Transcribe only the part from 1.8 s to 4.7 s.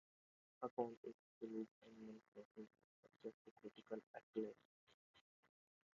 "Animal Crossing" was subject to critical acclaim.